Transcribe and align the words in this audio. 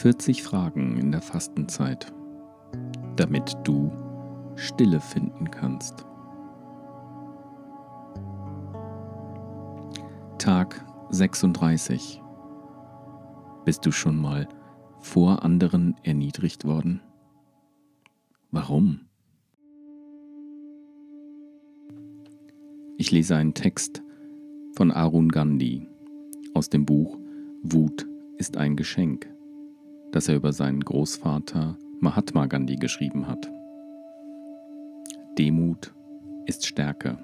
40 0.00 0.42
Fragen 0.42 0.96
in 0.96 1.12
der 1.12 1.20
Fastenzeit, 1.20 2.10
damit 3.16 3.54
du 3.64 3.92
Stille 4.56 4.98
finden 4.98 5.50
kannst. 5.50 6.06
Tag 10.38 10.86
36. 11.10 12.22
Bist 13.66 13.84
du 13.84 13.92
schon 13.92 14.16
mal 14.16 14.48
vor 15.00 15.42
anderen 15.42 15.94
erniedrigt 16.02 16.64
worden? 16.64 17.02
Warum? 18.50 19.00
Ich 22.96 23.10
lese 23.10 23.36
einen 23.36 23.52
Text 23.52 24.02
von 24.76 24.92
Arun 24.92 25.28
Gandhi 25.28 25.86
aus 26.54 26.70
dem 26.70 26.86
Buch 26.86 27.18
Wut 27.62 28.06
ist 28.38 28.56
ein 28.56 28.76
Geschenk, 28.76 29.30
das 30.12 30.28
er 30.28 30.36
über 30.36 30.52
seinen 30.52 30.80
Großvater 30.80 31.76
Mahatma 32.00 32.46
Gandhi 32.46 32.76
geschrieben 32.76 33.26
hat. 33.26 33.50
Demut 35.38 35.92
ist 36.46 36.66
Stärke. 36.66 37.18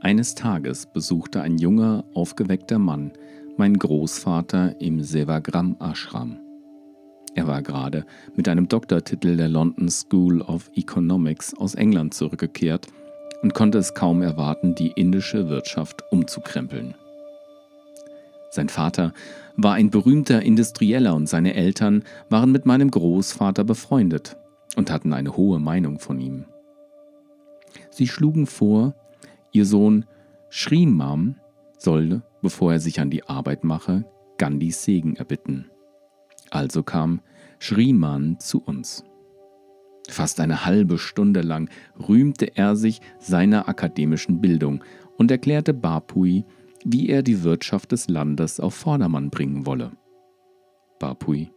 Eines 0.00 0.34
Tages 0.34 0.86
besuchte 0.86 1.40
ein 1.42 1.58
junger, 1.58 2.04
aufgeweckter 2.14 2.78
Mann 2.78 3.12
meinen 3.56 3.78
Großvater 3.78 4.80
im 4.80 5.02
Sevagram 5.02 5.76
Ashram. 5.80 6.38
Er 7.34 7.46
war 7.46 7.62
gerade 7.62 8.06
mit 8.36 8.48
einem 8.48 8.68
Doktortitel 8.68 9.36
der 9.36 9.48
London 9.48 9.88
School 9.88 10.42
of 10.42 10.70
Economics 10.74 11.54
aus 11.54 11.74
England 11.74 12.14
zurückgekehrt 12.14 12.86
und 13.42 13.54
konnte 13.54 13.78
es 13.78 13.94
kaum 13.94 14.22
erwarten, 14.22 14.74
die 14.74 14.92
indische 14.96 15.48
Wirtschaft 15.48 16.02
umzukrempeln. 16.10 16.94
Sein 18.50 18.68
Vater 18.68 19.12
war 19.56 19.74
ein 19.74 19.90
berühmter 19.90 20.42
Industrieller 20.42 21.14
und 21.14 21.28
seine 21.28 21.54
Eltern 21.54 22.04
waren 22.30 22.52
mit 22.52 22.66
meinem 22.66 22.90
Großvater 22.90 23.64
befreundet 23.64 24.36
und 24.76 24.90
hatten 24.90 25.12
eine 25.12 25.36
hohe 25.36 25.58
Meinung 25.58 25.98
von 25.98 26.20
ihm. 26.20 26.44
Sie 27.90 28.06
schlugen 28.06 28.46
vor, 28.46 28.94
ihr 29.52 29.64
Sohn 29.64 30.04
Shrimam 30.48 31.36
solle, 31.76 32.22
bevor 32.42 32.72
er 32.72 32.80
sich 32.80 33.00
an 33.00 33.10
die 33.10 33.24
Arbeit 33.24 33.64
mache, 33.64 34.04
Gandhis 34.38 34.84
Segen 34.84 35.16
erbitten. 35.16 35.70
Also 36.50 36.82
kam 36.82 37.20
Shriman 37.58 38.38
zu 38.38 38.62
uns. 38.62 39.04
Fast 40.08 40.40
eine 40.40 40.64
halbe 40.64 40.96
Stunde 40.96 41.42
lang 41.42 41.68
rühmte 42.08 42.56
er 42.56 42.76
sich 42.76 43.00
seiner 43.18 43.68
akademischen 43.68 44.40
Bildung 44.40 44.82
und 45.18 45.30
erklärte 45.30 45.74
Bapui, 45.74 46.44
wie 46.84 47.08
er 47.08 47.22
die 47.22 47.42
Wirtschaft 47.42 47.92
des 47.92 48.08
Landes 48.08 48.60
auf 48.60 48.74
Vordermann 48.74 49.30
bringen 49.30 49.66
wolle. 49.66 49.96
Bapui 50.98 51.50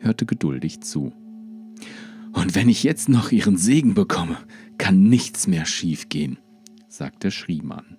hörte 0.00 0.26
geduldig 0.26 0.80
zu. 0.80 1.12
Und 2.32 2.54
wenn 2.54 2.68
ich 2.68 2.82
jetzt 2.82 3.08
noch 3.08 3.30
Ihren 3.30 3.56
Segen 3.56 3.94
bekomme, 3.94 4.38
kann 4.78 5.08
nichts 5.08 5.46
mehr 5.46 5.66
schiefgehen, 5.66 6.38
sagte 6.88 7.30
Schriemann. 7.30 7.98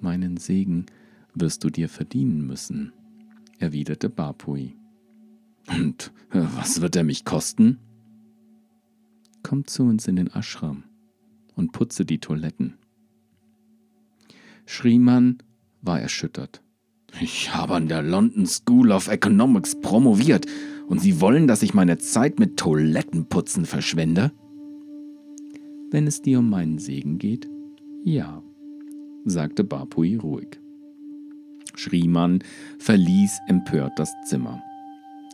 Meinen 0.00 0.36
Segen 0.36 0.86
wirst 1.34 1.64
du 1.64 1.70
dir 1.70 1.88
verdienen 1.88 2.46
müssen, 2.46 2.92
erwiderte 3.58 4.08
Bapui. 4.08 4.76
Und 5.68 6.12
äh, 6.30 6.40
was 6.56 6.80
wird 6.80 6.96
er 6.96 7.04
mich 7.04 7.24
kosten? 7.24 7.78
Komm 9.42 9.66
zu 9.66 9.84
uns 9.84 10.08
in 10.08 10.16
den 10.16 10.28
Ashram 10.28 10.84
und 11.54 11.72
putze 11.72 12.04
die 12.04 12.18
Toiletten. 12.18 12.78
Schriemann 14.66 15.38
war 15.80 16.00
erschüttert. 16.00 16.62
Ich 17.20 17.54
habe 17.54 17.74
an 17.74 17.88
der 17.88 18.02
London 18.02 18.46
School 18.46 18.90
of 18.90 19.08
Economics 19.08 19.78
promoviert 19.80 20.46
und 20.88 21.00
Sie 21.00 21.20
wollen, 21.20 21.46
dass 21.46 21.62
ich 21.62 21.74
meine 21.74 21.98
Zeit 21.98 22.38
mit 22.38 22.56
Toilettenputzen 22.56 23.66
verschwende? 23.66 24.32
Wenn 25.90 26.06
es 26.06 26.22
dir 26.22 26.38
um 26.38 26.48
meinen 26.48 26.78
Segen 26.78 27.18
geht, 27.18 27.48
ja, 28.04 28.42
sagte 29.24 29.64
Bapui 29.64 30.16
ruhig. 30.16 30.58
Schriemann 31.74 32.42
verließ 32.78 33.40
empört 33.46 33.98
das 33.98 34.12
Zimmer. 34.26 34.62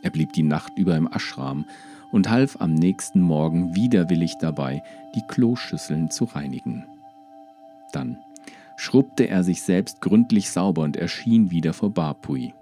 Er 0.01 0.11
blieb 0.11 0.33
die 0.33 0.43
Nacht 0.43 0.71
über 0.77 0.95
im 0.95 1.11
Aschram 1.11 1.65
und 2.11 2.29
half 2.29 2.59
am 2.61 2.73
nächsten 2.73 3.21
Morgen 3.21 3.75
widerwillig 3.75 4.33
dabei, 4.39 4.81
die 5.15 5.23
Kloschüsseln 5.27 6.09
zu 6.09 6.25
reinigen. 6.25 6.85
Dann 7.91 8.17
schrubbte 8.79 9.27
er 9.27 9.43
sich 9.43 9.61
selbst 9.61 9.99
gründlich 9.99 10.49
sauber 10.49 10.83
und 10.83 10.95
erschien 10.95 11.51
wieder 11.51 11.73
vor 11.73 11.93
Bapui. 11.93 12.53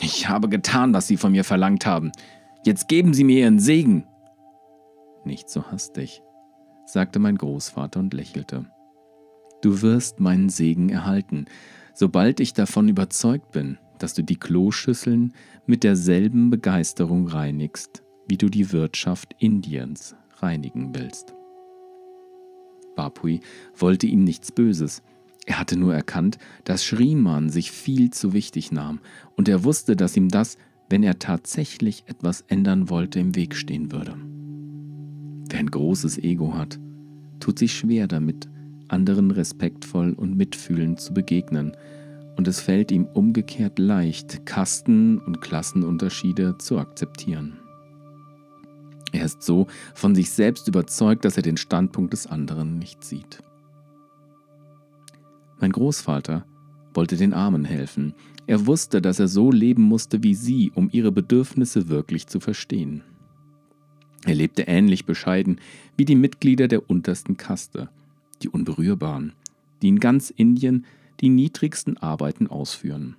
Ich 0.00 0.28
habe 0.28 0.48
getan, 0.48 0.94
was 0.94 1.08
Sie 1.08 1.16
von 1.16 1.32
mir 1.32 1.42
verlangt 1.42 1.84
haben. 1.84 2.12
Jetzt 2.64 2.86
geben 2.86 3.12
Sie 3.12 3.24
mir 3.24 3.40
Ihren 3.40 3.58
Segen. 3.58 4.06
Nicht 5.24 5.50
so 5.50 5.64
hastig, 5.64 6.22
sagte 6.86 7.18
mein 7.18 7.36
Großvater 7.36 7.98
und 7.98 8.14
lächelte. 8.14 8.66
Du 9.62 9.82
wirst 9.82 10.20
meinen 10.20 10.48
Segen 10.48 10.90
erhalten, 10.90 11.46
sobald 11.92 12.38
ich 12.38 12.54
davon 12.54 12.88
überzeugt 12.88 13.50
bin, 13.50 13.78
dass 13.98 14.14
du 14.14 14.22
die 14.22 14.38
Kloschüsseln 14.38 15.34
mit 15.66 15.82
derselben 15.82 16.50
Begeisterung 16.50 17.26
reinigst, 17.26 18.04
wie 18.28 18.38
du 18.38 18.48
die 18.48 18.70
Wirtschaft 18.70 19.34
Indiens 19.40 20.14
reinigen 20.36 20.94
willst. 20.94 21.34
Bapui 22.94 23.40
wollte 23.74 24.06
ihm 24.06 24.22
nichts 24.22 24.52
Böses, 24.52 25.02
er 25.46 25.58
hatte 25.58 25.76
nur 25.76 25.94
erkannt, 25.94 26.38
dass 26.64 26.84
Schriemann 26.84 27.50
sich 27.50 27.72
viel 27.72 28.10
zu 28.10 28.32
wichtig 28.32 28.70
nahm, 28.70 29.00
und 29.36 29.48
er 29.48 29.64
wusste, 29.64 29.96
dass 29.96 30.16
ihm 30.16 30.28
das, 30.28 30.56
wenn 30.88 31.02
er 31.02 31.18
tatsächlich 31.18 32.04
etwas 32.06 32.42
ändern 32.42 32.90
wollte, 32.90 33.18
im 33.18 33.34
Weg 33.34 33.56
stehen 33.56 33.90
würde. 33.90 34.14
Wer 35.48 35.58
ein 35.58 35.70
großes 35.70 36.18
Ego 36.18 36.54
hat, 36.54 36.78
tut 37.40 37.58
sich 37.58 37.74
schwer 37.74 38.06
damit, 38.06 38.48
anderen 38.88 39.30
respektvoll 39.30 40.12
und 40.12 40.36
mitfühlend 40.36 41.00
zu 41.00 41.12
begegnen, 41.12 41.76
und 42.36 42.48
es 42.48 42.60
fällt 42.60 42.90
ihm 42.90 43.06
umgekehrt 43.06 43.78
leicht, 43.78 44.46
Kasten- 44.46 45.18
und 45.18 45.40
Klassenunterschiede 45.40 46.56
zu 46.58 46.78
akzeptieren. 46.78 47.58
Er 49.12 49.26
ist 49.26 49.42
so 49.42 49.66
von 49.94 50.14
sich 50.14 50.30
selbst 50.30 50.66
überzeugt, 50.68 51.24
dass 51.26 51.36
er 51.36 51.42
den 51.42 51.58
Standpunkt 51.58 52.14
des 52.14 52.26
anderen 52.26 52.78
nicht 52.78 53.04
sieht. 53.04 53.42
Mein 55.62 55.70
Großvater 55.70 56.44
wollte 56.92 57.16
den 57.16 57.32
Armen 57.32 57.64
helfen. 57.64 58.14
Er 58.48 58.66
wusste, 58.66 59.00
dass 59.00 59.20
er 59.20 59.28
so 59.28 59.52
leben 59.52 59.82
musste 59.82 60.24
wie 60.24 60.34
sie, 60.34 60.72
um 60.74 60.90
ihre 60.90 61.12
Bedürfnisse 61.12 61.88
wirklich 61.88 62.26
zu 62.26 62.40
verstehen. 62.40 63.04
Er 64.24 64.34
lebte 64.34 64.62
ähnlich 64.62 65.06
bescheiden 65.06 65.60
wie 65.96 66.04
die 66.04 66.16
Mitglieder 66.16 66.66
der 66.66 66.90
untersten 66.90 67.36
Kaste, 67.36 67.88
die 68.42 68.48
Unberührbaren, 68.48 69.34
die 69.82 69.88
in 69.88 70.00
ganz 70.00 70.30
Indien 70.30 70.84
die 71.20 71.28
niedrigsten 71.28 71.96
Arbeiten 71.96 72.48
ausführen. 72.48 73.14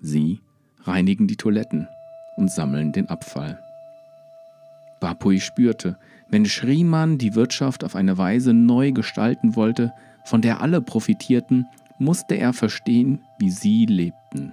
Sie 0.00 0.38
reinigen 0.84 1.26
die 1.26 1.36
Toiletten 1.36 1.88
und 2.36 2.52
sammeln 2.52 2.92
den 2.92 3.08
Abfall. 3.08 3.58
Bapui 5.00 5.40
spürte, 5.40 5.98
wenn 6.28 6.46
Schriman 6.46 7.18
die 7.18 7.34
Wirtschaft 7.34 7.84
auf 7.84 7.96
eine 7.96 8.18
Weise 8.18 8.52
neu 8.52 8.92
gestalten 8.92 9.56
wollte, 9.56 9.92
von 10.24 10.40
der 10.40 10.60
alle 10.60 10.80
profitierten, 10.80 11.66
musste 11.98 12.34
er 12.34 12.52
verstehen, 12.52 13.20
wie 13.38 13.50
sie 13.50 13.86
lebten. 13.86 14.52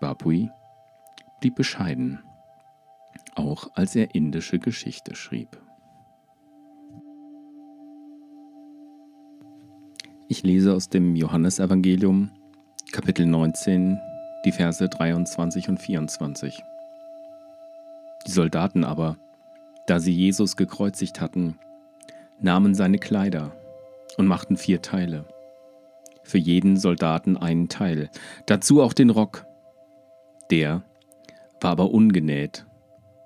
Bapui 0.00 0.50
blieb 1.40 1.56
bescheiden, 1.56 2.22
auch 3.34 3.70
als 3.74 3.96
er 3.96 4.14
indische 4.14 4.58
Geschichte 4.58 5.14
schrieb. 5.14 5.60
Ich 10.28 10.42
lese 10.42 10.74
aus 10.74 10.88
dem 10.88 11.16
Johannesevangelium, 11.16 12.30
Kapitel 12.92 13.26
19, 13.26 13.98
die 14.44 14.52
Verse 14.52 14.88
23 14.88 15.68
und 15.68 15.78
24. 15.78 16.62
Die 18.26 18.30
Soldaten 18.30 18.84
aber, 18.84 19.18
da 19.86 20.00
sie 20.00 20.12
Jesus 20.12 20.56
gekreuzigt 20.56 21.20
hatten, 21.20 21.58
nahmen 22.40 22.74
seine 22.74 22.98
Kleider 22.98 23.52
und 24.16 24.26
machten 24.26 24.56
vier 24.56 24.82
Teile. 24.82 25.26
Für 26.22 26.38
jeden 26.38 26.76
Soldaten 26.76 27.36
einen 27.36 27.68
Teil, 27.68 28.10
dazu 28.46 28.82
auch 28.82 28.92
den 28.92 29.10
Rock. 29.10 29.46
Der 30.50 30.82
war 31.60 31.72
aber 31.72 31.90
ungenäht, 31.90 32.66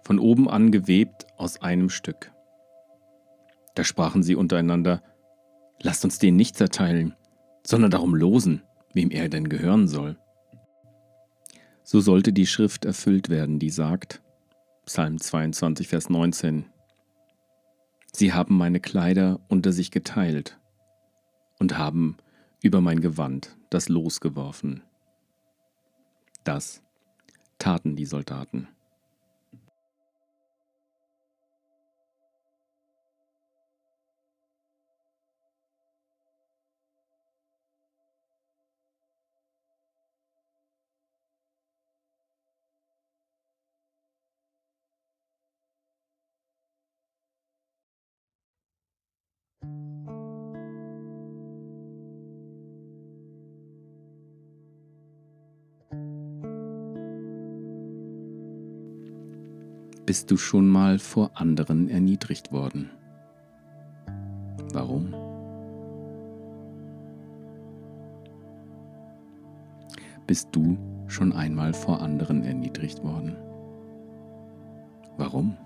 von 0.02 0.18
oben 0.18 0.48
an 0.48 0.72
gewebt 0.72 1.26
aus 1.36 1.62
einem 1.62 1.90
Stück. 1.90 2.32
Da 3.74 3.84
sprachen 3.84 4.22
sie 4.22 4.34
untereinander, 4.34 5.02
lasst 5.80 6.04
uns 6.04 6.18
den 6.18 6.36
nicht 6.36 6.56
zerteilen, 6.56 7.14
sondern 7.64 7.90
darum 7.90 8.14
losen, 8.14 8.62
wem 8.92 9.10
er 9.10 9.28
denn 9.28 9.48
gehören 9.48 9.86
soll. 9.86 10.18
So 11.84 12.00
sollte 12.00 12.32
die 12.32 12.46
Schrift 12.46 12.84
erfüllt 12.84 13.28
werden, 13.28 13.58
die 13.58 13.70
sagt, 13.70 14.20
Psalm 14.88 15.20
22, 15.20 15.86
Vers 15.86 16.08
19, 16.08 16.64
Sie 18.10 18.32
haben 18.32 18.56
meine 18.56 18.80
Kleider 18.80 19.38
unter 19.48 19.70
sich 19.70 19.90
geteilt 19.90 20.58
und 21.58 21.76
haben 21.76 22.16
über 22.62 22.80
mein 22.80 23.02
Gewand 23.02 23.54
das 23.68 23.90
Los 23.90 24.20
geworfen. 24.20 24.82
Das 26.42 26.82
taten 27.58 27.96
die 27.96 28.06
Soldaten. 28.06 28.66
Bist 60.08 60.30
du 60.30 60.38
schon 60.38 60.66
mal 60.66 60.98
vor 60.98 61.32
anderen 61.34 61.90
erniedrigt 61.90 62.50
worden? 62.50 62.88
Warum? 64.72 65.14
Bist 70.26 70.48
du 70.52 70.78
schon 71.08 71.34
einmal 71.34 71.74
vor 71.74 72.00
anderen 72.00 72.42
erniedrigt 72.42 73.04
worden? 73.04 73.36
Warum? 75.18 75.58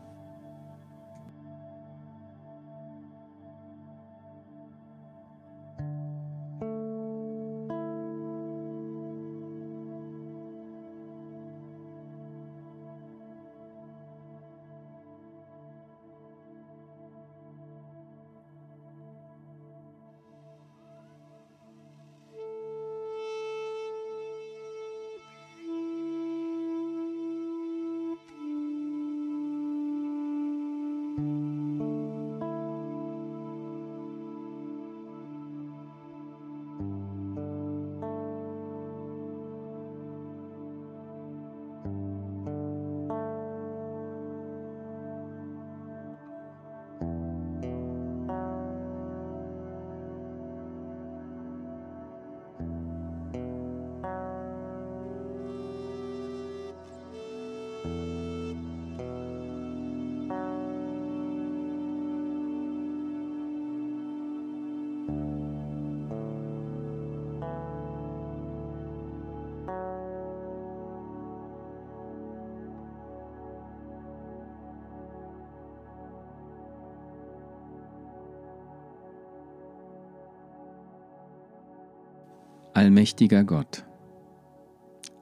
Allmächtiger 82.82 83.44
Gott, 83.44 83.84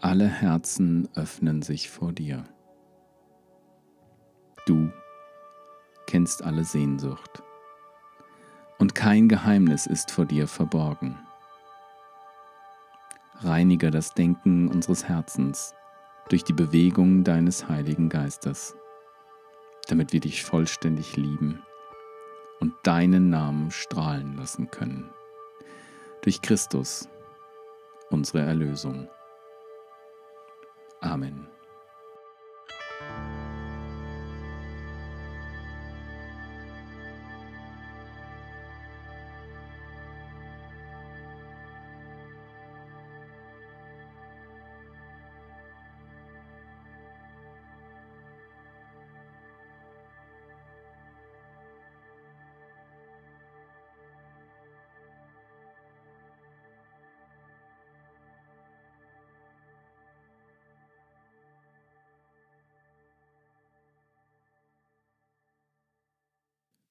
alle 0.00 0.26
Herzen 0.26 1.10
öffnen 1.14 1.60
sich 1.60 1.90
vor 1.90 2.10
dir. 2.10 2.44
Du 4.64 4.88
kennst 6.06 6.42
alle 6.42 6.64
Sehnsucht 6.64 7.42
und 8.78 8.94
kein 8.94 9.28
Geheimnis 9.28 9.84
ist 9.84 10.10
vor 10.10 10.24
dir 10.24 10.48
verborgen. 10.48 11.18
Reinige 13.40 13.90
das 13.90 14.14
Denken 14.14 14.68
unseres 14.68 15.06
Herzens 15.06 15.74
durch 16.30 16.44
die 16.44 16.54
Bewegung 16.54 17.24
deines 17.24 17.68
Heiligen 17.68 18.08
Geistes, 18.08 18.74
damit 19.86 20.14
wir 20.14 20.20
dich 20.20 20.44
vollständig 20.44 21.18
lieben 21.18 21.60
und 22.58 22.72
deinen 22.84 23.28
Namen 23.28 23.70
strahlen 23.70 24.38
lassen 24.38 24.70
können. 24.70 25.10
Durch 26.22 26.40
Christus, 26.40 27.10
unsere 28.10 28.40
Erlösung. 28.40 29.08
Amen. 31.00 31.49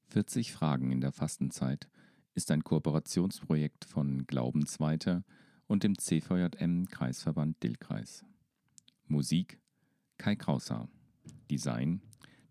40 0.10 0.52
Fragen 0.52 0.92
in 0.92 1.02
der 1.02 1.12
Fastenzeit 1.12 1.88
ist 2.34 2.50
ein 2.50 2.64
Kooperationsprojekt 2.64 3.86
von 3.86 4.26
Glaubensweiter 4.26 5.24
und 5.68 5.84
dem 5.84 5.98
CVJM 5.98 6.88
Kreisverband 6.88 7.62
Dillkreis. 7.62 8.26
Musik 9.08 9.62
Kai 10.18 10.36
Krauser. 10.36 10.90
Design 11.52 12.02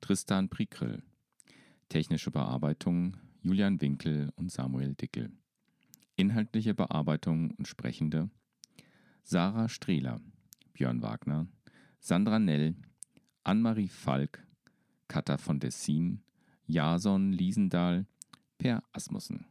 Tristan 0.01 0.49
Prikrill. 0.49 1.03
Technische 1.89 2.31
Bearbeitung 2.31 3.17
Julian 3.43 3.81
Winkel 3.81 4.31
und 4.37 4.53
Samuel 4.53 4.95
Dickel. 4.95 5.33
Inhaltliche 6.15 6.75
Bearbeitung 6.75 7.51
und 7.53 7.67
Sprechende 7.67 8.31
Sarah 9.25 9.69
Strehler, 9.69 10.21
Björn 10.73 11.03
Wagner, 11.03 11.49
Sandra 11.99 12.39
Nell, 12.39 12.77
Annemarie 13.45 13.89
Falk, 13.89 14.47
Katha 15.07 15.37
von 15.37 15.61
Dessin, 15.61 16.23
Jason 16.69 17.33
Liesendahl, 17.33 18.07
Per 18.59 18.83
Asmussen. 18.93 19.47